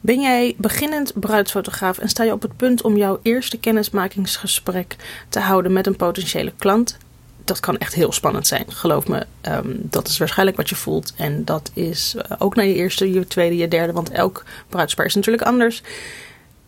Ben 0.00 0.20
jij 0.20 0.54
beginnend 0.56 1.12
bruidsfotograaf 1.20 1.98
en 1.98 2.08
sta 2.08 2.24
je 2.24 2.32
op 2.32 2.42
het 2.42 2.56
punt 2.56 2.82
om 2.82 2.96
jouw 2.96 3.20
eerste 3.22 3.58
kennismakingsgesprek 3.58 4.96
te 5.28 5.40
houden 5.40 5.72
met 5.72 5.86
een 5.86 5.96
potentiële 5.96 6.52
klant? 6.58 6.96
Dat 7.44 7.60
kan 7.60 7.78
echt 7.78 7.94
heel 7.94 8.12
spannend 8.12 8.46
zijn, 8.46 8.72
geloof 8.72 9.08
me. 9.08 9.26
Ehm, 9.40 9.68
dat 9.74 10.08
is 10.08 10.18
waarschijnlijk 10.18 10.56
wat 10.56 10.68
je 10.68 10.74
voelt. 10.74 11.12
En 11.16 11.44
dat 11.44 11.70
is 11.74 12.14
eh, 12.14 12.36
ook 12.38 12.54
naar 12.54 12.66
je 12.66 12.74
eerste, 12.74 13.12
je 13.12 13.26
tweede, 13.26 13.56
je 13.56 13.68
derde, 13.68 13.92
want 13.92 14.10
elk 14.10 14.44
bruidspaar 14.68 15.06
is 15.06 15.14
natuurlijk 15.14 15.46
anders. 15.46 15.82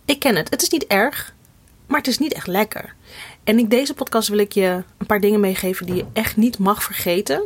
Ik 0.05 0.19
ken 0.19 0.37
het. 0.37 0.51
Het 0.51 0.63
is 0.63 0.69
niet 0.69 0.87
erg, 0.87 1.35
maar 1.87 1.99
het 1.99 2.09
is 2.09 2.19
niet 2.19 2.33
echt 2.33 2.47
lekker. 2.47 2.95
En 3.45 3.59
in 3.59 3.69
deze 3.69 3.95
podcast 3.95 4.29
wil 4.29 4.39
ik 4.39 4.53
je 4.53 4.83
een 4.99 5.07
paar 5.07 5.21
dingen 5.21 5.41
meegeven 5.41 5.87
die 5.87 5.95
je 5.95 6.05
echt 6.13 6.37
niet 6.37 6.59
mag 6.59 6.83
vergeten. 6.83 7.43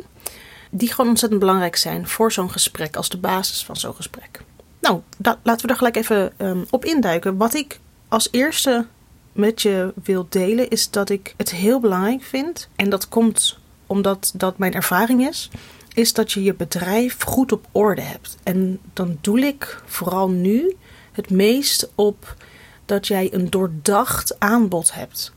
Die 0.70 0.90
gewoon 0.90 1.10
ontzettend 1.10 1.40
belangrijk 1.40 1.76
zijn 1.76 2.08
voor 2.08 2.32
zo'n 2.32 2.50
gesprek, 2.50 2.96
als 2.96 3.08
de 3.08 3.18
basis 3.18 3.64
van 3.64 3.76
zo'n 3.76 3.94
gesprek. 3.94 4.40
Nou, 4.86 5.00
laten 5.42 5.66
we 5.66 5.72
er 5.72 5.78
gelijk 5.78 5.96
even 5.96 6.32
um, 6.38 6.66
op 6.70 6.84
induiken. 6.84 7.36
Wat 7.36 7.54
ik 7.54 7.80
als 8.08 8.28
eerste 8.30 8.86
met 9.32 9.62
je 9.62 9.92
wil 10.02 10.26
delen, 10.28 10.68
is 10.68 10.90
dat 10.90 11.10
ik 11.10 11.34
het 11.36 11.50
heel 11.50 11.80
belangrijk 11.80 12.22
vind. 12.22 12.68
En 12.76 12.90
dat 12.90 13.08
komt 13.08 13.58
omdat 13.86 14.32
dat 14.34 14.58
mijn 14.58 14.74
ervaring 14.74 15.28
is. 15.28 15.50
Is 15.94 16.12
dat 16.12 16.32
je 16.32 16.42
je 16.42 16.54
bedrijf 16.54 17.22
goed 17.22 17.52
op 17.52 17.66
orde 17.72 18.00
hebt. 18.00 18.36
En 18.42 18.80
dan 18.92 19.18
doe 19.20 19.40
ik 19.40 19.82
vooral 19.86 20.28
nu 20.28 20.76
het 21.12 21.30
meest 21.30 21.90
op 21.94 22.36
dat 22.84 23.06
jij 23.06 23.34
een 23.34 23.50
doordacht 23.50 24.40
aanbod 24.40 24.94
hebt. 24.94 25.32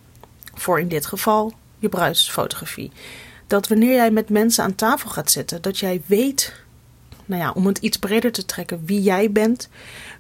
Voor 0.54 0.80
in 0.80 0.88
dit 0.88 1.06
geval 1.06 1.54
je 1.78 1.90
bruidsfotografie. 1.90 2.92
Dat 3.48 3.68
wanneer 3.68 3.94
jij 3.94 4.12
met 4.12 4.30
mensen 4.30 4.64
aan 4.64 4.76
tafel 4.76 5.10
gaat 5.10 5.32
zitten, 5.32 5.62
dat 5.62 5.78
jij 5.78 6.02
weet, 6.06 6.54
nou 7.30 7.42
ja, 7.42 7.52
om 7.52 7.66
het 7.66 7.78
iets 7.78 7.98
breder 7.98 8.32
te 8.32 8.46
trekken, 8.46 8.86
wie 8.86 9.02
jij 9.02 9.32
bent, 9.32 9.70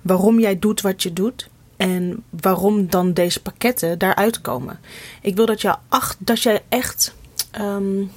waarom 0.01 0.39
jij 0.39 0.59
doet 0.59 0.81
wat 0.81 1.03
je 1.03 1.13
doet 1.13 1.49
en 1.75 2.23
waarom 2.29 2.89
dan 2.89 3.13
deze 3.13 3.41
pakketten 3.41 3.97
daaruit 3.97 4.41
komen. 4.41 4.79
Ik 5.21 5.35
wil 5.35 5.45
dat, 5.45 5.61
je 5.61 5.75
acht, 5.87 6.17
dat 6.19 6.41
jij 6.41 6.63
echt. 6.69 7.13
Um, 7.59 8.11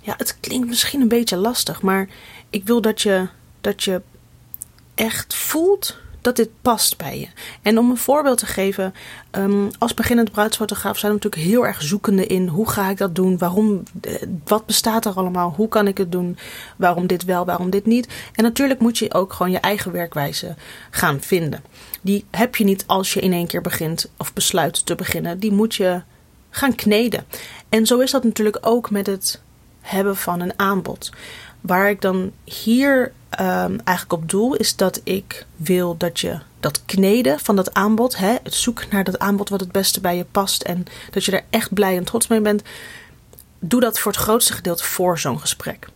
ja, 0.00 0.14
het 0.16 0.36
klinkt 0.40 0.68
misschien 0.68 1.00
een 1.00 1.08
beetje 1.08 1.36
lastig, 1.36 1.82
maar 1.82 2.08
ik 2.50 2.66
wil 2.66 2.80
dat 2.80 3.02
je, 3.02 3.28
dat 3.60 3.84
je 3.84 4.02
echt 4.94 5.34
voelt 5.34 5.96
dat 6.22 6.36
dit 6.36 6.48
past 6.62 6.96
bij 6.96 7.18
je. 7.18 7.28
En 7.62 7.78
om 7.78 7.90
een 7.90 7.96
voorbeeld 7.96 8.38
te 8.38 8.46
geven, 8.46 8.94
um, 9.30 9.70
als 9.78 9.94
beginnend 9.94 10.32
bruidsfotograaf 10.32 10.98
zijn 10.98 11.12
we 11.12 11.18
natuurlijk 11.18 11.50
heel 11.52 11.66
erg 11.66 11.82
zoekende 11.82 12.26
in 12.26 12.46
hoe 12.46 12.68
ga 12.68 12.90
ik 12.90 12.96
dat 12.96 13.14
doen, 13.14 13.38
waarom, 13.38 13.82
eh, 14.00 14.14
wat 14.44 14.66
bestaat 14.66 15.04
er 15.04 15.14
allemaal, 15.14 15.52
hoe 15.56 15.68
kan 15.68 15.86
ik 15.86 15.98
het 15.98 16.12
doen, 16.12 16.38
waarom 16.76 17.06
dit 17.06 17.24
wel, 17.24 17.44
waarom 17.44 17.70
dit 17.70 17.86
niet. 17.86 18.08
En 18.34 18.44
natuurlijk 18.44 18.80
moet 18.80 18.98
je 18.98 19.14
ook 19.14 19.32
gewoon 19.32 19.52
je 19.52 19.60
eigen 19.60 19.92
werkwijze 19.92 20.54
gaan 20.90 21.20
vinden. 21.20 21.64
Die 22.00 22.24
heb 22.30 22.56
je 22.56 22.64
niet 22.64 22.84
als 22.86 23.14
je 23.14 23.20
in 23.20 23.32
één 23.32 23.46
keer 23.46 23.60
begint 23.60 24.10
of 24.16 24.32
besluit 24.32 24.86
te 24.86 24.94
beginnen. 24.94 25.38
Die 25.38 25.52
moet 25.52 25.74
je 25.74 26.02
gaan 26.50 26.74
kneden. 26.74 27.24
En 27.68 27.86
zo 27.86 27.98
is 27.98 28.10
dat 28.10 28.24
natuurlijk 28.24 28.58
ook 28.60 28.90
met 28.90 29.06
het 29.06 29.40
hebben 29.80 30.16
van 30.16 30.40
een 30.40 30.58
aanbod. 30.58 31.12
Waar 31.60 31.90
ik 31.90 32.00
dan 32.00 32.32
hier 32.44 33.12
um, 33.40 33.80
eigenlijk 33.84 34.22
op 34.22 34.30
doel 34.30 34.54
is 34.54 34.76
dat 34.76 35.00
ik 35.04 35.46
wil 35.56 35.96
dat 35.96 36.20
je 36.20 36.38
dat 36.60 36.82
kneden 36.86 37.40
van 37.40 37.56
dat 37.56 37.74
aanbod, 37.74 38.16
hè, 38.16 38.36
het 38.42 38.54
zoeken 38.54 38.86
naar 38.90 39.04
dat 39.04 39.18
aanbod 39.18 39.48
wat 39.48 39.60
het 39.60 39.72
beste 39.72 40.00
bij 40.00 40.16
je 40.16 40.24
past 40.24 40.62
en 40.62 40.84
dat 41.10 41.24
je 41.24 41.32
er 41.32 41.44
echt 41.50 41.74
blij 41.74 41.96
en 41.96 42.04
trots 42.04 42.26
mee 42.26 42.40
bent, 42.40 42.62
doe 43.58 43.80
dat 43.80 43.98
voor 43.98 44.12
het 44.12 44.20
grootste 44.20 44.52
gedeelte 44.52 44.84
voor 44.84 45.18
zo'n 45.18 45.40
gesprek. 45.40 45.88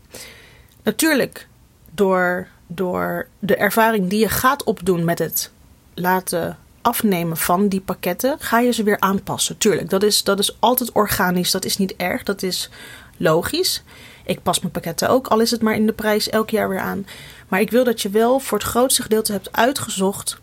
Natuurlijk, 0.83 1.49
door, 1.91 2.49
door 2.67 3.27
de 3.39 3.57
ervaring 3.57 4.09
die 4.09 4.21
je 4.21 4.29
gaat 4.29 4.65
opdoen 4.65 5.05
met 5.05 5.19
het 5.19 5.51
laten 5.95 6.59
afnemen 6.83 7.37
van 7.37 7.69
die 7.69 7.81
pakketten, 7.81 8.37
ga 8.39 8.61
je 8.61 8.73
ze 8.73 8.83
weer 8.83 9.01
aanpassen. 9.01 9.59
Tuurlijk, 9.59 9.91
dat 9.91 10.03
is, 10.03 10.23
dat 10.23 10.39
is 10.39 10.57
altijd 10.61 10.93
organisch, 10.93 11.51
dat 11.51 11.65
is 11.65 11.77
niet 11.77 11.97
erg, 11.97 12.23
dat 12.23 12.43
is 12.43 12.71
logisch. 13.17 13.83
Ik 14.27 14.43
pas 14.43 14.61
mijn 14.61 14.73
pakketten 14.73 15.09
ook, 15.09 15.27
al 15.27 15.41
is 15.41 15.51
het 15.51 15.63
maar 15.63 15.75
in 15.75 15.87
de 15.87 15.93
prijs 15.93 16.29
elk 16.29 16.51
jaar 16.51 16.69
weer 16.69 16.81
aan. 16.81 17.07
Maar 17.49 17.61
ik 17.61 17.71
wil 17.71 17.85
dat 17.85 18.03
je 18.03 18.09
wel 18.09 18.39
voor 18.39 18.59
het 18.59 18.67
grootste 18.67 19.03
gedeelte 19.03 19.33
hebt 19.33 19.53
uitgezocht 19.53 20.41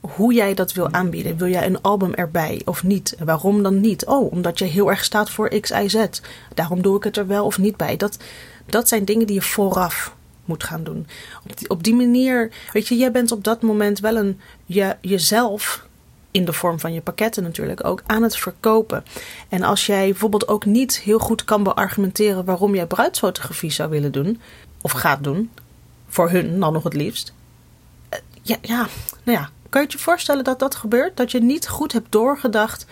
hoe 0.00 0.34
jij 0.34 0.54
dat 0.54 0.72
wil 0.72 0.92
aanbieden. 0.92 1.36
Wil 1.36 1.48
jij 1.48 1.66
een 1.66 1.80
album 1.80 2.14
erbij 2.14 2.62
of 2.64 2.82
niet? 2.82 3.16
Waarom 3.24 3.62
dan 3.62 3.80
niet? 3.80 4.06
Oh, 4.06 4.32
omdat 4.32 4.58
je 4.58 4.64
heel 4.64 4.90
erg 4.90 5.04
staat 5.04 5.30
voor 5.30 5.60
X, 5.60 5.70
Y, 5.70 5.88
Z. 5.88 6.06
Daarom 6.54 6.82
doe 6.82 6.96
ik 6.96 7.04
het 7.04 7.16
er 7.16 7.26
wel 7.26 7.44
of 7.44 7.58
niet 7.58 7.76
bij. 7.76 7.96
Dat, 7.96 8.16
dat 8.66 8.88
zijn 8.88 9.04
dingen 9.04 9.26
die 9.26 9.34
je 9.34 9.42
vooraf 9.42 10.14
moet 10.44 10.64
gaan 10.64 10.84
doen. 10.84 11.06
Op 11.44 11.58
die, 11.58 11.70
op 11.70 11.82
die 11.82 11.94
manier, 11.94 12.50
weet 12.72 12.88
je, 12.88 12.96
jij 12.96 13.12
bent 13.12 13.32
op 13.32 13.44
dat 13.44 13.62
moment 13.62 14.00
wel 14.00 14.16
een 14.16 14.40
je, 14.64 14.96
jezelf 15.00 15.86
in 16.32 16.44
de 16.44 16.52
vorm 16.52 16.80
van 16.80 16.92
je 16.92 17.00
pakketten 17.00 17.42
natuurlijk 17.42 17.84
ook 17.84 18.02
aan 18.06 18.22
het 18.22 18.36
verkopen. 18.36 19.04
En 19.48 19.62
als 19.62 19.86
jij 19.86 20.10
bijvoorbeeld 20.10 20.48
ook 20.48 20.64
niet 20.64 20.98
heel 20.98 21.18
goed 21.18 21.44
kan 21.44 21.62
beargumenteren 21.62 22.44
waarom 22.44 22.74
jij 22.74 22.86
bruidsfotografie 22.86 23.70
zou 23.70 23.90
willen 23.90 24.12
doen, 24.12 24.40
of 24.80 24.90
gaat 24.90 25.24
doen, 25.24 25.50
voor 26.08 26.30
hun 26.30 26.60
dan 26.60 26.72
nog 26.72 26.82
het 26.82 26.94
liefst. 26.94 27.32
Eh, 28.08 28.18
ja, 28.42 28.56
ja, 28.60 28.88
nou 29.22 29.38
ja, 29.38 29.50
kan 29.68 29.82
je 29.82 29.88
je 29.90 29.98
voorstellen 29.98 30.44
dat 30.44 30.58
dat 30.58 30.74
gebeurt? 30.74 31.16
Dat 31.16 31.30
je 31.30 31.40
niet 31.40 31.68
goed 31.68 31.92
hebt 31.92 32.12
doorgedacht, 32.12 32.86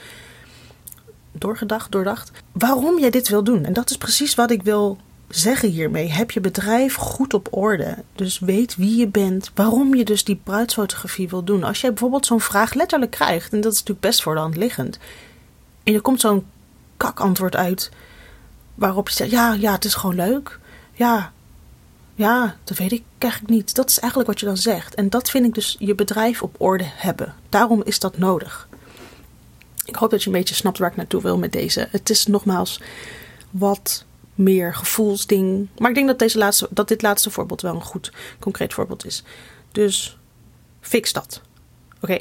doorgedacht, 1.32 1.92
doordacht, 1.92 2.30
waarom 2.52 2.98
jij 2.98 3.10
dit 3.10 3.28
wil 3.28 3.44
doen. 3.44 3.64
En 3.64 3.72
dat 3.72 3.90
is 3.90 3.96
precies 3.96 4.34
wat 4.34 4.50
ik 4.50 4.62
wil 4.62 4.98
zeggen 5.30 5.68
hiermee. 5.68 6.10
Heb 6.10 6.30
je 6.30 6.40
bedrijf 6.40 6.94
goed 6.94 7.34
op 7.34 7.48
orde. 7.50 7.96
Dus 8.14 8.38
weet 8.38 8.76
wie 8.76 8.96
je 8.96 9.08
bent. 9.08 9.50
Waarom 9.54 9.94
je 9.94 10.04
dus 10.04 10.24
die 10.24 10.40
bruidsfotografie 10.44 11.28
wil 11.28 11.44
doen. 11.44 11.64
Als 11.64 11.80
jij 11.80 11.90
bijvoorbeeld 11.90 12.26
zo'n 12.26 12.40
vraag 12.40 12.74
letterlijk 12.74 13.10
krijgt. 13.10 13.52
En 13.52 13.60
dat 13.60 13.72
is 13.72 13.78
natuurlijk 13.78 14.06
best 14.06 14.22
voor 14.22 14.34
de 14.34 14.40
hand 14.40 14.56
liggend. 14.56 14.98
En 15.82 15.94
er 15.94 16.00
komt 16.00 16.20
zo'n 16.20 16.46
kakantwoord 16.96 17.56
uit. 17.56 17.90
Waarop 18.74 19.08
je 19.08 19.14
zegt. 19.14 19.30
Ja, 19.30 19.52
ja, 19.52 19.72
het 19.72 19.84
is 19.84 19.94
gewoon 19.94 20.16
leuk. 20.16 20.58
Ja, 20.92 21.32
ja, 22.14 22.56
dat 22.64 22.76
weet 22.76 22.92
ik 22.92 23.02
eigenlijk 23.18 23.52
niet. 23.52 23.74
Dat 23.74 23.90
is 23.90 23.98
eigenlijk 23.98 24.30
wat 24.30 24.40
je 24.40 24.46
dan 24.46 24.56
zegt. 24.56 24.94
En 24.94 25.08
dat 25.08 25.30
vind 25.30 25.46
ik 25.46 25.54
dus 25.54 25.76
je 25.78 25.94
bedrijf 25.94 26.42
op 26.42 26.54
orde 26.58 26.86
hebben. 26.86 27.34
Daarom 27.48 27.82
is 27.84 27.98
dat 27.98 28.18
nodig. 28.18 28.68
Ik 29.84 29.94
hoop 29.96 30.10
dat 30.10 30.22
je 30.22 30.26
een 30.26 30.36
beetje 30.36 30.54
snapt 30.54 30.78
waar 30.78 30.90
ik 30.90 30.96
naartoe 30.96 31.22
wil 31.22 31.38
met 31.38 31.52
deze. 31.52 31.88
Het 31.90 32.10
is 32.10 32.26
nogmaals 32.26 32.80
wat 33.50 34.04
meer 34.34 34.74
gevoelsding. 34.74 35.68
Maar 35.78 35.88
ik 35.88 35.94
denk 35.94 36.06
dat, 36.06 36.18
deze 36.18 36.38
laatste, 36.38 36.68
dat 36.70 36.88
dit 36.88 37.02
laatste 37.02 37.30
voorbeeld 37.30 37.60
wel 37.60 37.74
een 37.74 37.82
goed 37.82 38.12
concreet 38.38 38.74
voorbeeld 38.74 39.06
is. 39.06 39.22
Dus 39.72 40.18
fix 40.80 41.12
dat. 41.12 41.40
Oké. 42.00 42.18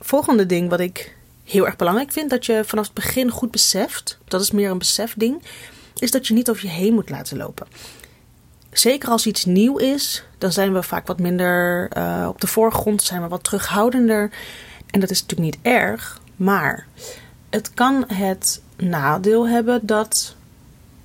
Volgende 0.00 0.46
ding 0.46 0.70
wat 0.70 0.80
ik 0.80 1.16
heel 1.44 1.66
erg 1.66 1.76
belangrijk 1.76 2.12
vind, 2.12 2.30
dat 2.30 2.46
je 2.46 2.62
vanaf 2.64 2.84
het 2.84 2.94
begin 2.94 3.30
goed 3.30 3.50
beseft, 3.50 4.18
dat 4.24 4.40
is 4.40 4.50
meer 4.50 4.70
een 4.70 4.78
besefding, 4.78 5.42
is 5.96 6.10
dat 6.10 6.26
je 6.26 6.34
niet 6.34 6.50
over 6.50 6.62
je 6.64 6.70
heen 6.70 6.94
moet 6.94 7.10
laten 7.10 7.36
lopen. 7.36 7.66
Zeker 8.70 9.08
als 9.08 9.26
iets 9.26 9.44
nieuw 9.44 9.76
is, 9.76 10.24
dan 10.38 10.52
zijn 10.52 10.72
we 10.72 10.82
vaak 10.82 11.06
wat 11.06 11.20
minder 11.20 11.90
uh, 11.96 12.26
op 12.28 12.40
de 12.40 12.46
voorgrond, 12.46 13.02
zijn 13.02 13.22
we 13.22 13.28
wat 13.28 13.44
terughoudender. 13.44 14.30
En 14.90 15.00
dat 15.00 15.10
is 15.10 15.20
natuurlijk 15.20 15.50
niet 15.50 15.66
erg, 15.66 16.20
maar 16.36 16.86
het 17.50 17.74
kan 17.74 18.04
het 18.06 18.62
nadeel 18.76 19.48
hebben 19.48 19.86
dat 19.86 20.36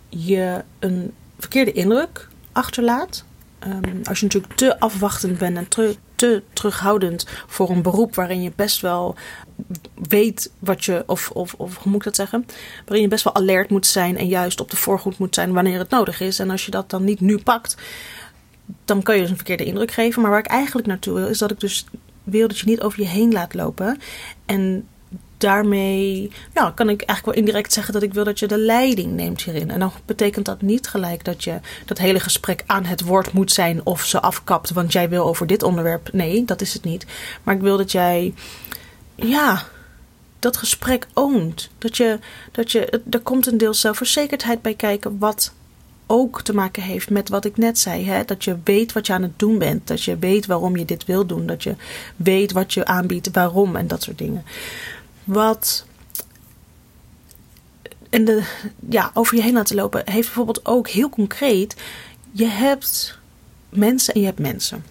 je 0.09 0.63
een 0.79 1.13
verkeerde 1.39 1.71
indruk 1.71 2.27
achterlaat. 2.51 3.25
Um, 3.67 4.01
als 4.03 4.19
je 4.19 4.25
natuurlijk 4.25 4.53
te 4.53 4.79
afwachtend 4.79 5.37
bent 5.37 5.57
en 5.57 5.67
te, 5.67 5.95
te 6.15 6.43
terughoudend 6.53 7.27
voor 7.47 7.69
een 7.69 7.81
beroep 7.81 8.15
waarin 8.15 8.41
je 8.41 8.51
best 8.55 8.81
wel 8.81 9.15
weet 10.07 10.51
wat 10.59 10.85
je, 10.85 11.03
of, 11.05 11.29
of, 11.29 11.53
of 11.53 11.77
hoe 11.77 11.91
moet 11.91 11.99
ik 11.99 12.03
dat 12.03 12.15
zeggen? 12.15 12.45
Waarin 12.85 13.01
je 13.01 13.07
best 13.07 13.23
wel 13.23 13.35
alert 13.35 13.69
moet 13.69 13.85
zijn 13.85 14.17
en 14.17 14.27
juist 14.27 14.61
op 14.61 14.69
de 14.69 14.77
voorgrond 14.77 15.17
moet 15.17 15.35
zijn 15.35 15.53
wanneer 15.53 15.79
het 15.79 15.89
nodig 15.89 16.19
is. 16.19 16.39
En 16.39 16.49
als 16.49 16.65
je 16.65 16.71
dat 16.71 16.89
dan 16.89 17.03
niet 17.03 17.19
nu 17.19 17.37
pakt, 17.37 17.77
dan 18.85 19.03
kan 19.03 19.15
je 19.15 19.21
dus 19.21 19.29
een 19.29 19.35
verkeerde 19.35 19.65
indruk 19.65 19.91
geven. 19.91 20.21
Maar 20.21 20.31
waar 20.31 20.39
ik 20.39 20.45
eigenlijk 20.45 20.87
naartoe 20.87 21.13
wil, 21.13 21.27
is 21.27 21.37
dat 21.37 21.51
ik 21.51 21.59
dus 21.59 21.85
wil 22.23 22.47
dat 22.47 22.59
je 22.59 22.65
niet 22.65 22.81
over 22.81 22.99
je 22.99 23.07
heen 23.07 23.31
laat 23.31 23.53
lopen. 23.53 23.99
En 24.45 24.87
daarmee 25.37 26.31
ja, 26.53 26.71
kan 26.75 26.89
ik 26.89 27.01
eigenlijk 27.01 27.25
wel 27.25 27.45
indirect 27.45 27.73
zeggen 27.73 27.93
dat 27.93 28.03
ik 28.03 28.13
wil 28.13 28.23
dat 28.23 28.39
je 28.39 28.47
de 28.47 28.57
leiding 28.57 29.13
neemt 29.13 29.41
hierin. 29.41 29.71
En 29.71 29.79
dan 29.79 29.91
betekent 30.05 30.45
dat 30.45 30.61
niet 30.61 30.87
gelijk 30.87 31.25
dat 31.25 31.43
je 31.43 31.59
dat 31.85 31.97
hele 31.97 32.19
gesprek 32.19 32.63
aan 32.65 32.85
het 32.85 33.01
woord 33.01 33.33
moet 33.33 33.51
zijn 33.51 33.85
of 33.85 34.03
ze 34.03 34.21
afkapt, 34.21 34.71
want 34.71 34.91
jij 34.91 35.09
wil 35.09 35.25
over 35.25 35.47
dit 35.47 35.63
onderwerp. 35.63 36.09
Nee, 36.13 36.45
dat 36.45 36.61
is 36.61 36.73
het 36.73 36.83
niet. 36.83 37.05
Maar 37.43 37.55
ik 37.55 37.61
wil 37.61 37.77
dat 37.77 37.91
jij, 37.91 38.33
ja, 39.15 39.63
dat 40.39 40.57
gesprek 40.57 41.07
oont. 41.13 41.69
Dat 41.77 41.97
je, 41.97 42.19
dat 42.51 42.71
je, 42.71 43.01
er 43.09 43.19
komt 43.19 43.47
een 43.47 43.57
deel 43.57 43.73
zelfverzekerdheid 43.73 44.61
bij 44.61 44.73
kijken, 44.73 45.17
wat 45.19 45.53
ook 46.09 46.41
te 46.41 46.53
maken 46.53 46.83
heeft 46.83 47.09
met 47.09 47.29
wat 47.29 47.45
ik 47.45 47.57
net 47.57 47.79
zei. 47.79 48.05
Hè? 48.05 48.25
Dat 48.25 48.43
je 48.43 48.57
weet 48.63 48.93
wat 48.93 49.07
je 49.07 49.13
aan 49.13 49.21
het 49.21 49.39
doen 49.39 49.57
bent. 49.57 49.87
Dat 49.87 50.03
je 50.03 50.17
weet 50.17 50.45
waarom 50.45 50.77
je 50.77 50.85
dit 50.85 51.05
wil 51.05 51.25
doen. 51.25 51.45
Dat 51.45 51.63
je 51.63 51.75
weet 52.15 52.51
wat 52.51 52.73
je 52.73 52.85
aanbiedt, 52.85 53.29
waarom 53.31 53.75
en 53.75 53.87
dat 53.87 54.03
soort 54.03 54.17
dingen 54.17 54.43
wat 55.27 55.85
en 58.09 58.25
de, 58.25 58.43
ja, 58.89 59.11
over 59.13 59.35
je 59.35 59.41
heen 59.41 59.53
laten 59.53 59.75
lopen 59.75 60.01
heeft 60.05 60.25
bijvoorbeeld 60.25 60.65
ook 60.65 60.87
heel 60.87 61.09
concreet. 61.09 61.75
Je 62.31 62.45
hebt 62.45 63.19
mensen 63.69 64.13
en 64.13 64.19
je 64.19 64.25
hebt 64.25 64.39
mensen. 64.39 64.83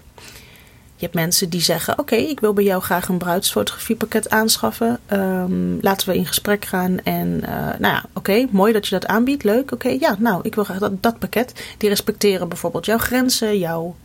Je 0.97 1.03
hebt 1.03 1.15
mensen 1.15 1.49
die 1.49 1.61
zeggen: 1.61 1.99
Oké, 1.99 2.15
ik 2.15 2.41
wil 2.41 2.53
bij 2.53 2.65
jou 2.65 2.83
graag 2.83 3.09
een 3.09 3.19
bruidsfotografiepakket 3.19 4.31
aanschaffen. 4.31 5.01
Ehm, 5.07 5.79
laten 5.81 6.09
we 6.09 6.17
in 6.17 6.27
gesprek 6.27 6.65
gaan. 6.65 6.99
En 7.03 7.41
uh, 7.43 7.49
nou 7.51 7.95
ja, 7.95 8.05
oké, 8.13 8.47
mooi 8.51 8.73
dat 8.73 8.87
je 8.87 8.95
dat 8.95 9.07
aanbiedt. 9.07 9.45
Leuk. 9.45 9.73
Oké, 9.73 9.89
ja, 9.89 10.17
nou, 10.19 10.41
ik 10.43 10.55
wil 10.55 10.65
graag 10.65 10.79
dat, 10.79 11.03
dat 11.03 11.19
pakket. 11.19 11.65
Die 11.79 11.89
respecteren 11.89 12.49
bijvoorbeeld 12.49 12.87
jouw 12.87 12.99
grenzen, 12.99 13.59
jouw, 13.59 13.97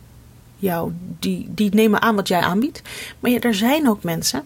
jouw, 0.56 0.92
die, 1.18 1.46
die 1.48 1.74
nemen 1.74 2.02
aan 2.02 2.14
wat 2.14 2.28
jij 2.28 2.40
aanbiedt. 2.40 2.82
Maar 3.20 3.30
ja, 3.30 3.40
er 3.40 3.54
zijn 3.54 3.88
ook 3.88 4.02
mensen 4.02 4.44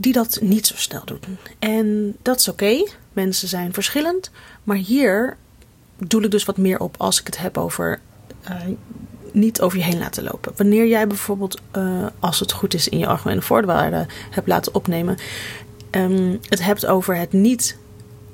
die 0.00 0.12
dat 0.12 0.38
niet 0.42 0.66
zo 0.66 0.76
snel 0.76 1.02
doen. 1.04 1.20
En 1.58 2.16
dat 2.22 2.38
is 2.38 2.48
oké. 2.48 2.86
Mensen 3.12 3.48
zijn 3.48 3.72
verschillend. 3.72 4.30
Maar 4.64 4.76
hier 4.76 5.36
doe 5.98 6.24
ik 6.24 6.30
dus 6.30 6.44
wat 6.44 6.56
meer 6.56 6.78
op 6.80 6.94
als 6.98 7.20
ik 7.20 7.26
het 7.26 7.38
heb 7.38 7.58
over 7.58 8.00
uh, 8.50 8.56
niet 9.32 9.60
over 9.60 9.78
je 9.78 9.84
heen 9.84 9.98
laten 9.98 10.22
lopen. 10.22 10.52
Wanneer 10.56 10.86
jij 10.86 11.06
bijvoorbeeld, 11.06 11.60
uh, 11.76 12.06
als 12.18 12.40
het 12.40 12.52
goed 12.52 12.74
is, 12.74 12.88
in 12.88 12.98
je 12.98 13.06
algemene 13.06 13.42
voorwaarden 13.42 14.06
hebt 14.30 14.48
laten 14.48 14.74
opnemen, 14.74 15.16
um, 15.90 16.38
het 16.48 16.64
hebt 16.64 16.86
over 16.86 17.16
het 17.16 17.32
niet 17.32 17.76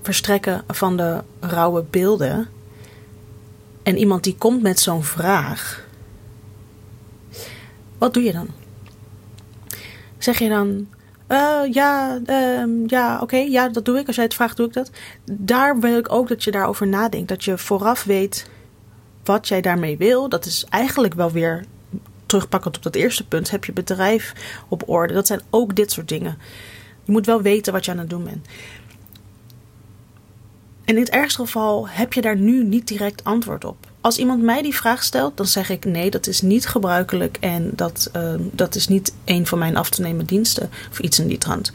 verstrekken 0.03 0.65
van 0.69 0.97
de 0.97 1.23
rauwe 1.41 1.85
beelden. 1.91 2.49
En 3.83 3.99
iemand 3.99 4.25
die 4.25 4.37
komt 4.39 4.63
met 4.63 4.81
zo'n 4.81 5.05
vraag. 5.05 5.85
Wat 7.99 8.15
doe 8.15 8.23
je 8.23 8.33
dan? 8.33 8.49
Zeg 10.19 10.39
je 10.39 10.49
dan, 10.49 10.87
uh, 11.29 11.61
ja, 11.73 12.19
uh, 12.27 12.65
ja 12.87 13.21
oké, 13.21 13.37
ja, 13.37 13.69
dat 13.69 13.85
doe 13.85 13.99
ik. 13.99 14.07
Als 14.07 14.17
jij 14.17 14.25
het 14.25 14.35
vraagt, 14.35 14.57
doe 14.57 14.67
ik 14.67 14.73
dat. 14.73 14.91
Daar 15.25 15.81
wil 15.81 15.99
ik 15.99 16.13
ook 16.13 16.29
dat 16.29 16.45
je 16.45 16.51
daarover 16.51 16.87
nadenkt. 16.87 17.29
Dat 17.29 17.45
je 17.45 17.59
vooraf 17.59 18.05
weet 18.05 18.51
wat 19.25 19.49
jij 19.49 19.61
daarmee 19.61 19.97
wil. 19.97 20.29
Dat 20.29 20.45
is 20.45 20.67
eigenlijk 20.69 21.15
wel 21.15 21.31
weer 21.31 21.65
terugpakkend 22.27 22.77
op 22.77 22.83
dat 22.83 22.95
eerste 22.95 23.27
punt. 23.27 23.51
Heb 23.51 23.65
je 23.65 23.73
bedrijf 23.73 24.33
op 24.69 24.89
orde? 24.89 25.15
Dat 25.15 25.27
zijn 25.27 25.41
ook 25.51 25.77
dit 25.77 25.93
soort 25.93 26.09
dingen. 26.09 26.39
Je 27.05 27.13
moet 27.13 27.27
wel 27.27 27.43
weten 27.43 27.73
wat 27.73 27.85
je 27.85 27.91
aan 27.91 27.99
het 27.99 28.11
doen 28.11 28.25
bent. 28.25 28.47
En 30.87 30.95
in 30.95 31.01
het 31.01 31.11
ergste 31.11 31.41
geval 31.41 31.89
heb 31.89 32.13
je 32.13 32.21
daar 32.21 32.37
nu 32.37 32.65
niet 32.65 32.89
direct 32.89 33.25
antwoord 33.25 33.65
op. 33.65 33.77
Als 34.01 34.19
iemand 34.19 34.43
mij 34.43 34.63
die 34.63 34.75
vraag 34.75 35.03
stelt, 35.03 35.37
dan 35.37 35.47
zeg 35.47 35.71
ik 35.71 35.85
nee, 35.85 36.11
dat 36.11 36.27
is 36.27 36.41
niet 36.41 36.67
gebruikelijk 36.67 37.37
en 37.41 37.71
dat, 37.75 38.11
uh, 38.17 38.35
dat 38.39 38.75
is 38.75 38.89
niet 38.89 39.13
een 39.25 39.47
van 39.47 39.59
mijn 39.59 39.77
af 39.77 39.91
te 39.91 40.01
nemen 40.01 40.27
diensten 40.27 40.71
of 40.91 40.99
iets 40.99 41.19
in 41.19 41.27
die 41.27 41.39
trant. 41.39 41.73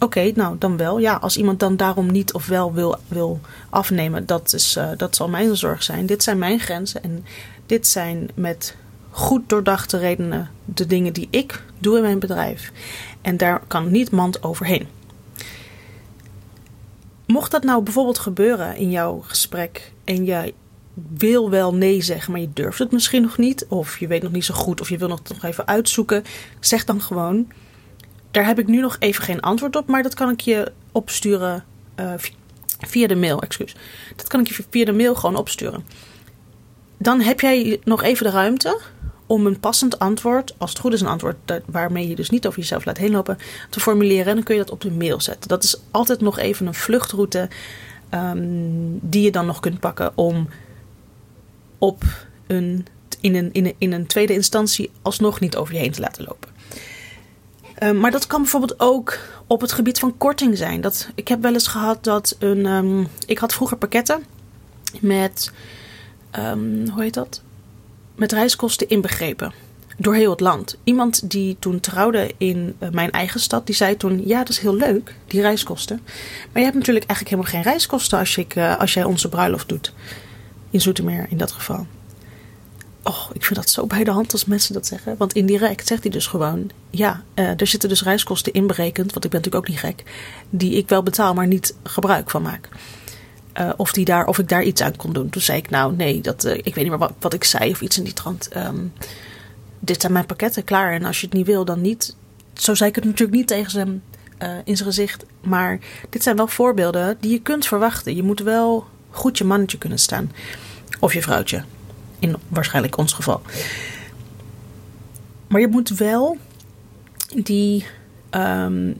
Oké, 0.00 0.32
nou 0.34 0.56
dan 0.58 0.76
wel. 0.76 0.98
Ja, 0.98 1.14
als 1.14 1.36
iemand 1.36 1.60
dan 1.60 1.76
daarom 1.76 2.10
niet 2.10 2.32
of 2.32 2.46
wel 2.46 2.72
wil, 2.72 2.96
wil 3.08 3.40
afnemen, 3.70 4.26
dat, 4.26 4.52
is, 4.52 4.76
uh, 4.76 4.88
dat 4.96 5.16
zal 5.16 5.28
mijn 5.28 5.56
zorg 5.56 5.82
zijn. 5.82 6.06
Dit 6.06 6.22
zijn 6.22 6.38
mijn 6.38 6.60
grenzen 6.60 7.02
en 7.02 7.24
dit 7.66 7.86
zijn 7.86 8.30
met 8.34 8.76
goed 9.10 9.48
doordachte 9.48 9.98
redenen 9.98 10.50
de 10.64 10.86
dingen 10.86 11.12
die 11.12 11.28
ik 11.30 11.62
doe 11.78 11.96
in 11.96 12.02
mijn 12.02 12.18
bedrijf. 12.18 12.72
En 13.20 13.36
daar 13.36 13.62
kan 13.66 13.90
niet 13.90 14.10
mand 14.10 14.42
overheen. 14.42 14.88
Mocht 17.32 17.50
dat 17.50 17.64
nou 17.64 17.82
bijvoorbeeld 17.82 18.18
gebeuren 18.18 18.76
in 18.76 18.90
jouw 18.90 19.20
gesprek 19.26 19.92
en 20.04 20.24
jij 20.24 20.54
wil 21.08 21.50
wel 21.50 21.74
nee 21.74 22.02
zeggen, 22.02 22.32
maar 22.32 22.40
je 22.40 22.52
durft 22.52 22.78
het 22.78 22.92
misschien 22.92 23.22
nog 23.22 23.38
niet, 23.38 23.66
of 23.68 23.98
je 23.98 24.06
weet 24.06 24.22
nog 24.22 24.32
niet 24.32 24.44
zo 24.44 24.54
goed, 24.54 24.80
of 24.80 24.88
je 24.88 24.98
wil 24.98 25.08
nog, 25.08 25.20
even 25.42 25.66
uitzoeken, 25.66 26.24
zeg 26.60 26.84
dan 26.84 27.00
gewoon: 27.00 27.52
Daar 28.30 28.46
heb 28.46 28.58
ik 28.58 28.66
nu 28.66 28.80
nog 28.80 28.96
even 28.98 29.24
geen 29.24 29.40
antwoord 29.40 29.76
op, 29.76 29.86
maar 29.86 30.02
dat 30.02 30.14
kan 30.14 30.30
ik 30.30 30.40
je 30.40 30.72
opsturen 30.92 31.64
uh, 32.00 32.12
via 32.80 33.06
de 33.06 33.16
mail. 33.16 33.42
Excuus. 33.42 33.76
Dat 34.16 34.28
kan 34.28 34.40
ik 34.40 34.46
je 34.46 34.64
via 34.70 34.84
de 34.84 34.92
mail 34.92 35.14
gewoon 35.14 35.36
opsturen. 35.36 35.84
Dan 36.98 37.20
heb 37.20 37.40
jij 37.40 37.80
nog 37.84 38.02
even 38.02 38.24
de 38.26 38.32
ruimte 38.32 38.80
om 39.26 39.46
een 39.46 39.60
passend 39.60 39.98
antwoord, 39.98 40.54
als 40.58 40.70
het 40.70 40.78
goed 40.78 40.92
is 40.92 41.00
een 41.00 41.06
antwoord 41.06 41.36
waarmee 41.66 42.08
je 42.08 42.14
dus 42.14 42.30
niet 42.30 42.46
over 42.46 42.58
jezelf 42.58 42.84
laat 42.84 42.98
heenlopen, 42.98 43.38
te 43.70 43.80
formuleren. 43.80 44.26
En 44.26 44.34
dan 44.34 44.44
kun 44.44 44.54
je 44.54 44.60
dat 44.60 44.70
op 44.70 44.80
de 44.80 44.90
mail 44.90 45.20
zetten. 45.20 45.48
Dat 45.48 45.64
is 45.64 45.80
altijd 45.90 46.20
nog 46.20 46.38
even 46.38 46.66
een 46.66 46.74
vluchtroute 46.74 47.48
um, 48.14 48.98
die 49.02 49.22
je 49.22 49.30
dan 49.30 49.46
nog 49.46 49.60
kunt 49.60 49.80
pakken 49.80 50.12
om 50.14 50.48
op 51.78 52.04
een, 52.46 52.86
in, 53.20 53.34
een, 53.34 53.52
in, 53.52 53.66
een, 53.66 53.74
in 53.78 53.92
een 53.92 54.06
tweede 54.06 54.32
instantie 54.32 54.90
alsnog 55.02 55.40
niet 55.40 55.56
over 55.56 55.74
je 55.74 55.80
heen 55.80 55.92
te 55.92 56.00
laten 56.00 56.24
lopen. 56.24 56.50
Um, 57.82 57.98
maar 57.98 58.10
dat 58.10 58.26
kan 58.26 58.40
bijvoorbeeld 58.40 58.80
ook 58.80 59.18
op 59.46 59.60
het 59.60 59.72
gebied 59.72 59.98
van 59.98 60.16
korting 60.16 60.56
zijn. 60.56 60.80
Dat, 60.80 61.08
ik 61.14 61.28
heb 61.28 61.42
wel 61.42 61.52
eens 61.52 61.66
gehad 61.66 62.04
dat 62.04 62.36
een. 62.38 62.66
Um, 62.66 63.08
ik 63.26 63.38
had 63.38 63.54
vroeger 63.54 63.76
pakketten 63.76 64.24
met. 65.00 65.52
Hoe 66.92 67.02
heet 67.02 67.14
dat? 67.14 67.42
Met 68.14 68.32
reiskosten 68.32 68.88
inbegrepen. 68.88 69.52
Door 69.98 70.14
heel 70.14 70.30
het 70.30 70.40
land. 70.40 70.76
Iemand 70.84 71.30
die 71.30 71.56
toen 71.58 71.80
trouwde 71.80 72.34
in 72.38 72.74
uh, 72.78 72.88
mijn 72.88 73.10
eigen 73.10 73.40
stad, 73.40 73.66
die 73.66 73.74
zei 73.74 73.96
toen: 73.96 74.22
Ja, 74.26 74.38
dat 74.38 74.48
is 74.48 74.58
heel 74.58 74.74
leuk, 74.74 75.14
die 75.26 75.40
reiskosten. 75.40 76.00
Maar 76.52 76.58
je 76.58 76.64
hebt 76.64 76.74
natuurlijk 76.74 77.06
eigenlijk 77.06 77.36
helemaal 77.36 77.62
geen 77.62 77.72
reiskosten 77.72 78.18
als, 78.18 78.36
ik, 78.36 78.56
uh, 78.56 78.78
als 78.78 78.94
jij 78.94 79.04
onze 79.04 79.28
bruiloft 79.28 79.68
doet. 79.68 79.92
In 80.70 80.80
Zoetermeer 80.80 81.26
in 81.28 81.36
dat 81.36 81.52
geval. 81.52 81.86
Oh, 83.02 83.30
ik 83.32 83.44
vind 83.44 83.58
dat 83.58 83.70
zo 83.70 83.86
bij 83.86 84.04
de 84.04 84.10
hand 84.10 84.32
als 84.32 84.44
mensen 84.44 84.74
dat 84.74 84.86
zeggen. 84.86 85.14
Want 85.18 85.32
indirect 85.32 85.86
zegt 85.86 86.02
hij 86.02 86.12
dus 86.12 86.26
gewoon: 86.26 86.70
ja, 86.90 87.22
uh, 87.34 87.60
er 87.60 87.66
zitten 87.66 87.88
dus 87.88 88.02
reiskosten 88.02 88.52
inberekend, 88.52 89.12
want 89.12 89.24
ik 89.24 89.30
ben 89.30 89.40
natuurlijk 89.40 89.64
ook 89.64 89.68
niet 89.68 89.94
gek, 89.94 90.02
die 90.50 90.72
ik 90.72 90.88
wel 90.88 91.02
betaal, 91.02 91.34
maar 91.34 91.46
niet 91.46 91.74
gebruik 91.82 92.30
van 92.30 92.42
maak. 92.42 92.68
Uh, 93.60 93.70
of, 93.76 93.92
die 93.92 94.04
daar, 94.04 94.26
of 94.26 94.38
ik 94.38 94.48
daar 94.48 94.62
iets 94.62 94.80
aan 94.80 94.96
kon 94.96 95.12
doen. 95.12 95.30
Toen 95.30 95.42
zei 95.42 95.58
ik: 95.58 95.70
nou, 95.70 95.96
nee, 95.96 96.20
dat, 96.20 96.44
uh, 96.44 96.52
ik 96.52 96.64
weet 96.64 96.76
niet 96.76 96.88
meer 96.88 96.98
wat, 96.98 97.12
wat 97.18 97.34
ik 97.34 97.44
zei 97.44 97.70
of 97.70 97.80
iets 97.80 97.98
in 97.98 98.04
die 98.04 98.12
trant. 98.12 98.56
Um, 98.56 98.92
dit 99.78 100.00
zijn 100.00 100.12
mijn 100.12 100.26
pakketten, 100.26 100.64
klaar. 100.64 100.92
En 100.92 101.04
als 101.04 101.20
je 101.20 101.26
het 101.26 101.34
niet 101.34 101.46
wil, 101.46 101.64
dan 101.64 101.80
niet. 101.80 102.16
Zo 102.52 102.74
zei 102.74 102.88
ik 102.88 102.94
het 102.94 103.04
natuurlijk 103.04 103.36
niet 103.36 103.46
tegen 103.46 103.70
zijn, 103.70 104.02
in 104.64 104.76
zijn 104.76 104.88
gezicht. 104.88 105.24
Maar 105.40 105.78
dit 106.10 106.22
zijn 106.22 106.36
wel 106.36 106.46
voorbeelden 106.46 107.16
die 107.20 107.30
je 107.30 107.40
kunt 107.40 107.66
verwachten. 107.66 108.16
Je 108.16 108.22
moet 108.22 108.40
wel 108.40 108.86
goed 109.10 109.38
je 109.38 109.44
mannetje 109.44 109.78
kunnen 109.78 109.98
staan. 109.98 110.32
Of 111.00 111.14
je 111.14 111.22
vrouwtje. 111.22 111.64
In 112.18 112.36
waarschijnlijk 112.48 112.96
ons 112.96 113.12
geval. 113.12 113.42
Maar 115.46 115.60
je 115.60 115.68
moet 115.68 115.88
wel 115.88 116.36
die. 117.34 117.86
Um, 118.30 118.96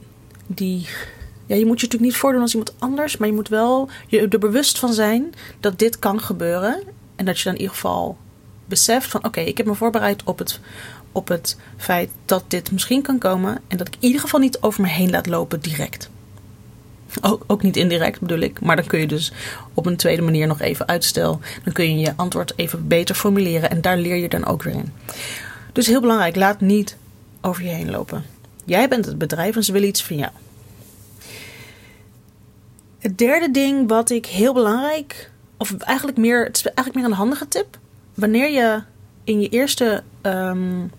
die 0.47 0.87
ja, 1.45 1.55
je 1.55 1.65
moet 1.65 1.79
je 1.79 1.85
natuurlijk 1.85 2.11
niet 2.11 2.15
voordoen 2.15 2.41
als 2.41 2.51
iemand 2.51 2.73
anders. 2.79 3.17
Maar 3.17 3.27
je 3.27 3.33
moet 3.33 3.49
wel 3.49 3.89
je 4.07 4.27
er 4.27 4.39
bewust 4.39 4.79
van 4.79 4.93
zijn 4.93 5.33
dat 5.59 5.79
dit 5.79 5.99
kan 5.99 6.21
gebeuren. 6.21 6.83
En 7.15 7.25
dat 7.25 7.37
je 7.37 7.43
dan 7.43 7.53
in 7.53 7.59
ieder 7.59 7.75
geval 7.75 8.17
beseft 8.65 9.09
van 9.09 9.25
oké, 9.25 9.39
ik 9.39 9.57
heb 9.57 9.65
me 9.65 9.75
voorbereid 9.75 10.23
op 10.23 10.39
het, 10.39 10.59
op 11.11 11.27
het 11.27 11.57
feit 11.77 12.09
dat 12.25 12.43
dit 12.47 12.71
misschien 12.71 13.01
kan 13.01 13.17
komen. 13.17 13.59
En 13.67 13.77
dat 13.77 13.87
ik 13.87 13.93
in 13.93 14.07
ieder 14.07 14.21
geval 14.21 14.39
niet 14.39 14.61
over 14.61 14.81
me 14.81 14.87
heen 14.87 15.09
laat 15.09 15.27
lopen 15.27 15.59
direct. 15.59 16.09
Ook, 17.21 17.43
ook 17.47 17.63
niet 17.63 17.77
indirect 17.77 18.19
bedoel 18.19 18.39
ik. 18.39 18.61
Maar 18.61 18.75
dan 18.75 18.85
kun 18.85 18.99
je 18.99 19.07
dus 19.07 19.31
op 19.73 19.85
een 19.85 19.97
tweede 19.97 20.21
manier 20.21 20.47
nog 20.47 20.61
even 20.61 20.87
uitstel. 20.87 21.39
Dan 21.63 21.73
kun 21.73 21.89
je 21.89 21.99
je 21.99 22.13
antwoord 22.15 22.53
even 22.55 22.87
beter 22.87 23.15
formuleren. 23.15 23.69
En 23.69 23.81
daar 23.81 23.97
leer 23.97 24.15
je 24.15 24.29
dan 24.29 24.45
ook 24.45 24.63
weer 24.63 24.73
in. 24.73 24.93
Dus 25.73 25.87
heel 25.87 26.01
belangrijk, 26.01 26.35
laat 26.35 26.61
niet 26.61 26.97
over 27.41 27.63
je 27.63 27.69
heen 27.69 27.91
lopen. 27.91 28.23
Jij 28.65 28.87
bent 28.87 29.05
het 29.05 29.17
bedrijf 29.17 29.55
en 29.55 29.63
ze 29.63 29.71
willen 29.71 29.87
iets 29.87 30.03
van 30.03 30.15
jou. 30.15 30.31
Het 33.03 33.17
derde 33.17 33.51
ding 33.51 33.89
wat 33.89 34.09
ik 34.09 34.25
heel 34.25 34.53
belangrijk, 34.53 35.31
of 35.57 35.77
eigenlijk 35.77 36.17
meer, 36.17 36.45
het 36.45 36.55
is 36.55 36.63
eigenlijk 36.63 36.95
meer 36.95 37.05
een 37.05 37.17
handige 37.17 37.47
tip. 37.47 37.77
Wanneer 38.13 38.51
je 38.51 38.83
in 39.23 39.41
je 39.41 39.49
eerste 39.49 40.03
um, 40.21 40.91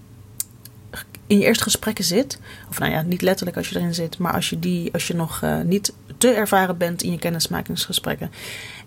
in 1.26 1.38
je 1.38 1.44
eerste 1.44 1.62
gesprekken 1.62 2.04
zit, 2.04 2.38
of 2.68 2.78
nou 2.78 2.92
ja, 2.92 3.02
niet 3.02 3.22
letterlijk 3.22 3.56
als 3.56 3.68
je 3.68 3.76
erin 3.76 3.94
zit, 3.94 4.18
maar 4.18 4.32
als 4.32 4.50
je, 4.50 4.58
die, 4.58 4.92
als 4.92 5.06
je 5.06 5.14
nog 5.14 5.40
uh, 5.44 5.60
niet 5.60 5.92
te 6.18 6.30
ervaren 6.30 6.78
bent 6.78 7.02
in 7.02 7.10
je 7.10 7.18
kennismakingsgesprekken. 7.18 8.30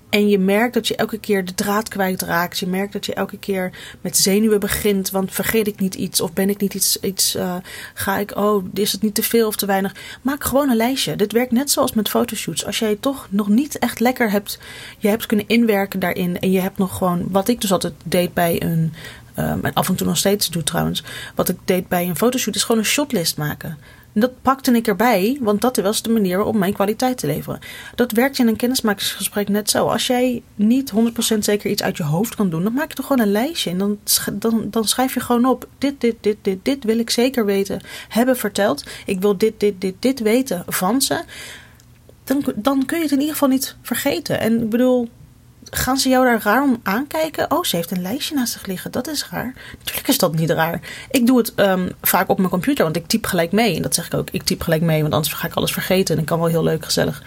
En 0.09 0.29
je 0.29 0.39
merkt 0.39 0.73
dat 0.73 0.87
je 0.87 0.95
elke 0.95 1.17
keer 1.17 1.45
de 1.45 1.53
draad 1.53 1.89
kwijtraakt. 1.89 2.59
Je 2.59 2.67
merkt 2.67 2.93
dat 2.93 3.05
je 3.05 3.13
elke 3.13 3.37
keer 3.37 3.71
met 4.01 4.17
zenuwen 4.17 4.59
begint. 4.59 5.11
Want 5.11 5.31
vergeet 5.31 5.67
ik 5.67 5.79
niet 5.79 5.95
iets? 5.95 6.21
Of 6.21 6.33
ben 6.33 6.49
ik 6.49 6.59
niet 6.59 6.73
iets. 6.73 6.99
iets 6.99 7.35
uh, 7.35 7.55
ga 7.93 8.17
ik. 8.17 8.37
Oh, 8.37 8.65
is 8.73 8.91
het 8.91 9.01
niet 9.01 9.15
te 9.15 9.23
veel 9.23 9.47
of 9.47 9.55
te 9.55 9.65
weinig? 9.65 9.95
Maak 10.21 10.43
gewoon 10.43 10.69
een 10.69 10.75
lijstje. 10.75 11.15
Dit 11.15 11.31
werkt 11.31 11.51
net 11.51 11.71
zoals 11.71 11.93
met 11.93 12.09
fotoshoots. 12.09 12.65
Als 12.65 12.79
jij 12.79 12.97
toch 12.99 13.27
nog 13.29 13.47
niet 13.47 13.79
echt 13.79 13.99
lekker 13.99 14.31
hebt. 14.31 14.59
Je 14.97 15.07
hebt 15.07 15.25
kunnen 15.25 15.47
inwerken 15.47 15.99
daarin. 15.99 16.39
En 16.39 16.51
je 16.51 16.59
hebt 16.59 16.77
nog 16.77 16.97
gewoon. 16.97 17.25
Wat 17.29 17.47
ik 17.47 17.61
dus 17.61 17.71
altijd 17.71 17.93
deed 18.03 18.33
bij 18.33 18.61
een 18.61 18.93
um, 19.37 19.65
en 19.65 19.73
af 19.73 19.89
en 19.89 19.95
toe 19.95 20.07
nog 20.07 20.17
steeds 20.17 20.49
doe 20.49 20.63
trouwens, 20.63 21.03
wat 21.35 21.49
ik 21.49 21.57
deed 21.65 21.87
bij 21.87 22.07
een 22.07 22.17
fotoshoot, 22.17 22.55
is 22.55 22.63
gewoon 22.63 22.81
een 22.81 22.87
shotlist 22.87 23.37
maken. 23.37 23.77
En 24.17 24.23
dat 24.23 24.41
pakte 24.41 24.71
ik 24.71 24.87
erbij, 24.87 25.37
want 25.41 25.61
dat 25.61 25.77
was 25.77 26.01
de 26.01 26.09
manier 26.09 26.43
om 26.43 26.57
mijn 26.57 26.73
kwaliteit 26.73 27.17
te 27.17 27.27
leveren. 27.27 27.59
Dat 27.95 28.11
werkt 28.11 28.39
in 28.39 28.47
een 28.47 28.55
kennismakingsgesprek 28.55 29.49
net 29.49 29.69
zo. 29.69 29.87
Als 29.87 30.07
jij 30.07 30.43
niet 30.55 30.91
100% 31.35 31.37
zeker 31.39 31.69
iets 31.69 31.83
uit 31.83 31.97
je 31.97 32.03
hoofd 32.03 32.35
kan 32.35 32.49
doen, 32.49 32.63
dan 32.63 32.73
maak 32.73 32.89
je 32.89 32.95
toch 32.95 33.05
gewoon 33.05 33.25
een 33.25 33.31
lijstje. 33.31 33.69
En 33.69 33.77
dan, 33.77 33.97
dan, 34.33 34.67
dan 34.69 34.87
schrijf 34.87 35.13
je 35.13 35.19
gewoon 35.19 35.45
op: 35.45 35.67
dit, 35.77 36.01
dit, 36.01 36.15
dit, 36.21 36.37
dit, 36.41 36.57
dit 36.61 36.83
wil 36.83 36.99
ik 36.99 37.09
zeker 37.09 37.45
weten, 37.45 37.81
hebben 38.07 38.37
verteld. 38.37 38.83
Ik 39.05 39.21
wil 39.21 39.37
dit, 39.37 39.59
dit, 39.59 39.81
dit, 39.81 39.95
dit 39.99 40.19
weten 40.19 40.63
van 40.67 41.01
ze. 41.01 41.23
Dan, 42.23 42.43
dan 42.55 42.85
kun 42.85 42.97
je 42.97 43.03
het 43.03 43.11
in 43.11 43.19
ieder 43.19 43.33
geval 43.33 43.49
niet 43.49 43.75
vergeten. 43.81 44.39
En 44.39 44.61
ik 44.61 44.69
bedoel, 44.69 45.09
gaan 45.69 45.97
ze 45.97 46.09
jou 46.09 46.25
daar 46.25 46.41
raar 46.43 46.63
om 46.63 46.79
aankijken? 46.83 47.51
Oh, 47.51 47.63
ze 47.63 47.75
heeft 47.75 47.91
een 47.91 48.01
lijstje 48.01 48.35
naast 48.35 48.53
zich 48.53 48.65
liggen. 48.65 48.91
Dat 48.91 49.07
is 49.07 49.27
raar. 49.29 49.53
Natuurlijk 49.79 50.07
is 50.07 50.17
dat 50.17 50.35
niet 50.35 50.49
raar. 50.49 50.79
Ik 51.11 51.27
doe 51.27 51.37
het 51.37 51.53
um, 51.55 51.91
vaak 52.01 52.29
op 52.29 52.37
mijn 52.37 52.49
computer, 52.49 52.83
want 52.83 52.95
ik 52.95 53.07
typ 53.07 53.25
gelijk 53.25 53.51
mee. 53.51 53.75
En 53.75 53.81
dat 53.81 53.95
zeg 53.95 54.05
ik 54.05 54.13
ook. 54.13 54.29
Ik 54.31 54.43
typ 54.43 54.61
gelijk 54.61 54.81
mee, 54.81 55.01
want 55.01 55.13
anders 55.13 55.33
ga 55.33 55.47
ik 55.47 55.53
alles 55.53 55.71
vergeten. 55.71 56.15
En 56.15 56.21
ik 56.21 56.27
kan 56.27 56.39
wel 56.39 56.47
heel 56.47 56.63
leuk, 56.63 56.85
gezellig 56.85 57.23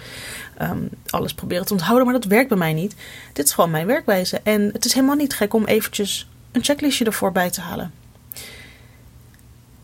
um, 0.63 0.89
alles 1.07 1.35
proberen 1.35 1.67
te 1.67 1.73
onthouden. 1.73 2.05
Maar 2.05 2.21
dat 2.21 2.25
werkt 2.25 2.49
bij 2.49 2.59
mij 2.59 2.73
niet. 2.73 2.95
Dit 3.33 3.47
is 3.47 3.53
gewoon 3.53 3.71
mijn 3.71 3.87
werkwijze. 3.87 4.41
En 4.43 4.71
het 4.73 4.85
is 4.85 4.93
helemaal 4.93 5.17
niet 5.17 5.35
gek 5.35 5.55
om 5.55 5.65
eventjes 5.65 6.29
een 6.53 6.65
checklistje 6.65 7.05
ervoor 7.05 7.33
bij 7.33 7.51
te 7.51 7.61
halen. 7.61 7.93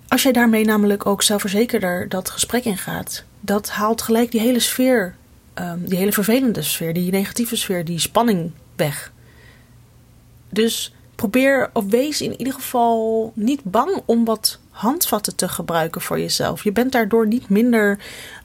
Als 0.08 0.22
jij 0.22 0.32
daarmee 0.32 0.64
namelijk 0.64 1.06
ook 1.06 1.22
zelfverzekerder 1.22 2.08
dat 2.08 2.30
gesprek 2.30 2.64
ingaat, 2.64 3.24
dat 3.40 3.70
haalt 3.70 4.02
gelijk 4.02 4.30
die 4.30 4.40
hele 4.40 4.60
sfeer 4.60 5.14
um, 5.60 5.84
die 5.84 5.98
hele 5.98 6.12
vervelende 6.12 6.62
sfeer, 6.62 6.92
die 6.92 7.10
negatieve 7.10 7.56
sfeer, 7.56 7.84
die 7.84 7.98
spanning 7.98 8.50
weg. 8.76 9.12
Dus 10.48 10.94
probeer 11.14 11.70
of 11.72 11.84
wees 11.84 12.20
in 12.20 12.38
ieder 12.38 12.52
geval 12.52 13.32
niet 13.34 13.64
bang 13.64 14.02
om 14.04 14.24
wat 14.24 14.58
handvatten 14.70 15.36
te 15.36 15.48
gebruiken 15.48 16.00
voor 16.00 16.18
jezelf. 16.18 16.64
Je 16.64 16.72
bent 16.72 16.92
daardoor 16.92 17.26
niet 17.26 17.48
minder, 17.48 17.98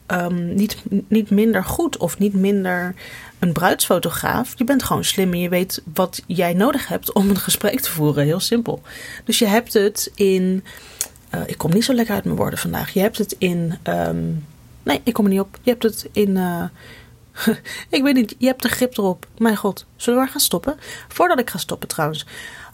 um, 0.07 0.53
niet, 0.53 0.77
niet 1.07 1.29
minder 1.29 1.63
goed 1.63 1.97
of 1.97 2.19
niet 2.19 2.33
minder 2.33 2.95
een 3.39 3.53
bruidsfotograaf. 3.53 4.53
Je 4.57 4.63
bent 4.63 4.83
gewoon 4.83 5.03
slim 5.03 5.33
en 5.33 5.39
je 5.39 5.49
weet 5.49 5.81
wat 5.93 6.23
jij 6.27 6.53
nodig 6.53 6.87
hebt 6.87 7.13
om 7.13 7.29
een 7.29 7.37
gesprek 7.37 7.79
te 7.79 7.91
voeren. 7.91 8.25
Heel 8.25 8.39
simpel. 8.39 8.81
Dus 9.25 9.39
je 9.39 9.45
hebt 9.45 9.73
het 9.73 10.11
in. 10.15 10.63
Uh, 11.35 11.41
ik 11.45 11.57
kom 11.57 11.71
niet 11.73 11.83
zo 11.83 11.93
lekker 11.93 12.15
uit 12.15 12.23
mijn 12.23 12.35
woorden 12.35 12.59
vandaag. 12.59 12.93
Je 12.93 12.99
hebt 12.99 13.17
het 13.17 13.35
in. 13.37 13.77
Um, 13.83 14.45
nee, 14.83 15.01
ik 15.03 15.13
kom 15.13 15.25
er 15.25 15.31
niet 15.31 15.39
op. 15.39 15.59
Je 15.61 15.69
hebt 15.69 15.83
het 15.83 16.09
in. 16.11 16.29
Uh, 16.29 16.63
ik 17.89 18.03
weet 18.03 18.15
niet, 18.15 18.35
je 18.37 18.47
hebt 18.47 18.61
de 18.61 18.69
grip 18.69 18.97
erop. 18.97 19.27
Mijn 19.37 19.55
god, 19.55 19.85
zullen 19.95 20.19
we 20.19 20.25
maar 20.25 20.33
gaan 20.33 20.41
stoppen? 20.41 20.77
Voordat 21.07 21.39
ik 21.39 21.49
ga 21.49 21.57
stoppen 21.57 21.87
trouwens. 21.87 22.25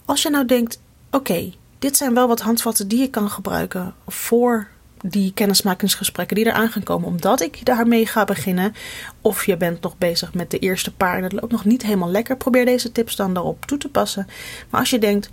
Als 0.04 0.22
je 0.22 0.30
nou 0.30 0.44
denkt, 0.44 0.80
oké, 1.10 1.52
dit 1.78 1.96
zijn 1.96 2.14
wel 2.14 2.28
wat 2.28 2.40
handvatten 2.40 2.88
die 2.88 3.02
ik 3.02 3.10
kan 3.10 3.30
gebruiken 3.30 3.94
voor 4.06 4.68
die 5.00 5.32
kennismakingsgesprekken 5.32 6.36
die 6.36 6.46
eraan 6.46 6.70
gaan 6.70 6.82
komen, 6.82 7.08
omdat 7.08 7.40
ik 7.40 7.64
daarmee 7.64 8.06
ga 8.06 8.24
beginnen. 8.24 8.74
Of 9.20 9.46
je 9.46 9.56
bent 9.56 9.80
nog 9.80 9.98
bezig 9.98 10.34
met 10.34 10.50
de 10.50 10.58
eerste 10.58 10.94
paar 10.94 11.16
en 11.16 11.22
het 11.22 11.32
loopt 11.32 11.52
nog 11.52 11.64
niet 11.64 11.82
helemaal 11.82 12.10
lekker. 12.10 12.36
Probeer 12.36 12.64
deze 12.64 12.92
tips 12.92 13.16
dan 13.16 13.34
daarop 13.34 13.64
toe 13.64 13.78
te 13.78 13.88
passen. 13.88 14.26
Maar 14.70 14.80
als 14.80 14.90
je 14.90 14.98
denkt, 14.98 15.28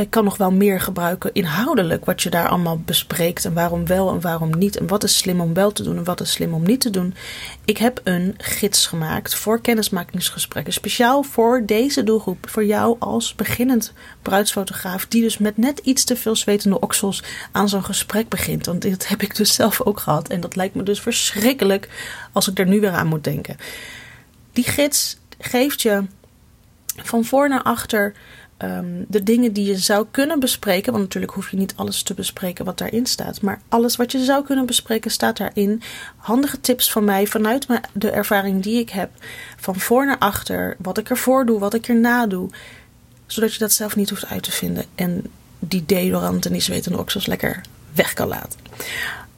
ik 0.00 0.10
kan 0.10 0.24
nog 0.24 0.36
wel 0.36 0.50
meer 0.52 0.80
gebruiken 0.80 1.30
inhoudelijk 1.32 2.04
wat 2.04 2.22
je 2.22 2.30
daar 2.30 2.48
allemaal 2.48 2.78
bespreekt 2.78 3.44
en 3.44 3.54
waarom 3.54 3.86
wel 3.86 4.10
en 4.10 4.20
waarom 4.20 4.58
niet 4.58 4.76
en 4.76 4.86
wat 4.86 5.04
is 5.04 5.16
slim 5.16 5.40
om 5.40 5.54
wel 5.54 5.72
te 5.72 5.82
doen 5.82 5.96
en 5.96 6.04
wat 6.04 6.20
is 6.20 6.32
slim 6.32 6.54
om 6.54 6.62
niet 6.62 6.80
te 6.80 6.90
doen. 6.90 7.14
Ik 7.64 7.78
heb 7.78 8.00
een 8.04 8.34
gids 8.38 8.86
gemaakt 8.86 9.34
voor 9.34 9.60
kennismakingsgesprekken, 9.60 10.72
speciaal 10.72 11.22
voor 11.22 11.62
deze 11.66 12.02
doelgroep, 12.02 12.48
voor 12.50 12.64
jou 12.64 12.96
als 12.98 13.34
beginnend 13.34 13.92
bruidsfotograaf 14.22 15.06
die 15.06 15.22
dus 15.22 15.38
met 15.38 15.56
net 15.56 15.78
iets 15.78 16.04
te 16.04 16.16
veel 16.16 16.36
zwetende 16.36 16.80
oksels 16.80 17.22
aan 17.52 17.68
zo'n 17.68 17.84
gesprek 17.84 18.28
begint. 18.28 18.66
Want 18.66 18.82
dit 18.82 19.08
heb 19.08 19.22
ik 19.22 19.36
dus 19.36 19.54
zelf 19.54 19.80
ook 19.80 20.00
gehad 20.00 20.28
en 20.28 20.40
dat 20.40 20.56
lijkt 20.56 20.74
me 20.74 20.82
dus 20.82 21.00
verschrikkelijk 21.00 21.88
als 22.32 22.48
ik 22.48 22.58
er 22.58 22.66
nu 22.66 22.80
weer 22.80 22.92
aan 22.92 23.06
moet 23.06 23.24
denken. 23.24 23.56
Die 24.52 24.64
gids 24.64 25.18
geeft 25.38 25.82
je 25.82 26.04
van 27.02 27.24
voor 27.24 27.48
naar 27.48 27.62
achter 27.62 28.14
um, 28.58 29.04
de 29.08 29.22
dingen 29.22 29.52
die 29.52 29.66
je 29.66 29.76
zou 29.76 30.06
kunnen 30.10 30.40
bespreken. 30.40 30.92
Want 30.92 31.04
natuurlijk 31.04 31.32
hoef 31.32 31.50
je 31.50 31.56
niet 31.56 31.76
alles 31.76 32.02
te 32.02 32.14
bespreken 32.14 32.64
wat 32.64 32.78
daarin 32.78 33.06
staat. 33.06 33.40
Maar 33.40 33.60
alles 33.68 33.96
wat 33.96 34.12
je 34.12 34.24
zou 34.24 34.44
kunnen 34.44 34.66
bespreken 34.66 35.10
staat 35.10 35.36
daarin. 35.36 35.82
Handige 36.16 36.60
tips 36.60 36.92
van 36.92 37.04
mij 37.04 37.26
vanuit 37.26 37.66
de 37.92 38.10
ervaring 38.10 38.62
die 38.62 38.78
ik 38.78 38.90
heb. 38.90 39.10
Van 39.56 39.80
voor 39.80 40.06
naar 40.06 40.18
achter. 40.18 40.76
Wat 40.78 40.98
ik 40.98 41.10
ervoor 41.10 41.46
doe, 41.46 41.58
wat 41.58 41.74
ik 41.74 41.88
erna 41.88 42.26
doe. 42.26 42.50
Zodat 43.26 43.52
je 43.52 43.58
dat 43.58 43.72
zelf 43.72 43.96
niet 43.96 44.10
hoeft 44.10 44.26
uit 44.26 44.42
te 44.42 44.52
vinden. 44.52 44.84
En 44.94 45.22
die 45.58 45.84
deodorant 45.86 46.46
en 46.46 46.52
die 46.52 46.60
zwetende 46.60 46.98
oksels 46.98 47.26
lekker 47.26 47.60
weg 47.94 48.12
kan 48.12 48.28
laten. 48.28 48.58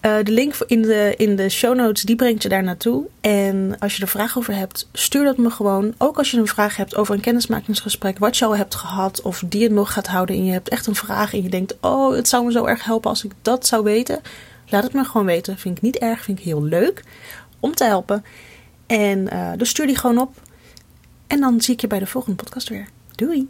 Uh, 0.07 0.17
de 0.23 0.33
link 0.33 0.55
in 0.67 0.83
de, 0.83 1.15
in 1.17 1.37
de 1.37 1.49
show 1.49 1.77
notes, 1.77 2.03
die 2.03 2.17
brengt 2.17 2.43
je 2.43 2.49
daar 2.49 2.63
naartoe. 2.63 3.07
En 3.21 3.77
als 3.79 3.97
je 3.97 4.03
er 4.03 4.09
vragen 4.09 4.41
over 4.41 4.55
hebt, 4.55 4.89
stuur 4.93 5.25
dat 5.25 5.37
me 5.37 5.51
gewoon. 5.51 5.95
Ook 5.99 6.19
als 6.19 6.31
je 6.31 6.39
een 6.39 6.47
vraag 6.47 6.77
hebt 6.77 6.97
over 6.97 7.15
een 7.15 7.21
kennismakingsgesprek, 7.21 8.19
wat 8.19 8.37
je 8.37 8.45
al 8.45 8.57
hebt 8.57 8.75
gehad 8.75 9.23
of 9.23 9.43
die 9.47 9.61
je 9.61 9.71
nog 9.71 9.93
gaat 9.93 10.07
houden. 10.07 10.37
En 10.37 10.45
je 10.45 10.53
hebt 10.53 10.69
echt 10.69 10.87
een 10.87 10.95
vraag 10.95 11.33
en 11.33 11.43
je 11.43 11.49
denkt, 11.49 11.77
oh, 11.81 12.15
het 12.15 12.29
zou 12.29 12.45
me 12.45 12.53
zo 12.53 12.65
erg 12.65 12.85
helpen 12.85 13.11
als 13.11 13.25
ik 13.25 13.33
dat 13.43 13.67
zou 13.67 13.83
weten. 13.83 14.21
Laat 14.69 14.83
het 14.83 14.93
me 14.93 15.05
gewoon 15.05 15.27
weten. 15.27 15.59
Vind 15.59 15.77
ik 15.77 15.83
niet 15.83 15.97
erg, 15.97 16.23
vind 16.23 16.39
ik 16.39 16.45
heel 16.45 16.63
leuk 16.63 17.03
om 17.61 17.75
te 17.75 17.85
helpen. 17.85 18.25
En 18.87 19.29
uh, 19.33 19.53
dus 19.57 19.69
stuur 19.69 19.87
die 19.87 19.97
gewoon 19.97 20.19
op. 20.19 20.35
En 21.27 21.41
dan 21.41 21.61
zie 21.61 21.75
ik 21.75 21.81
je 21.81 21.87
bij 21.87 21.99
de 21.99 22.07
volgende 22.07 22.43
podcast 22.43 22.69
weer. 22.69 22.89
Doei! 23.15 23.49